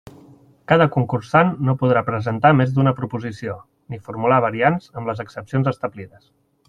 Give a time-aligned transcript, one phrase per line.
[0.71, 3.59] Cada concursant no podrà presentar més d'una proposició,
[3.95, 6.27] ni formular variants, amb les excepcions establides.